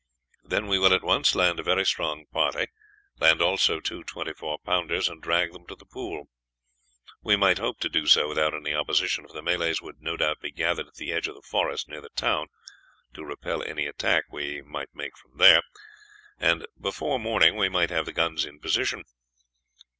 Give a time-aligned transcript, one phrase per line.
[0.43, 2.65] Then we will at once land a very strong party,
[3.19, 6.27] land also two twenty four pounders, and drag them to the pool.
[7.21, 10.39] We might hope to do so without any opposition, for the Malays would no doubt
[10.41, 12.47] be gathered at the edge of the forest near the town
[13.13, 15.61] to repel any attack we might make from there,
[16.39, 19.03] and before morning we might have the guns in position.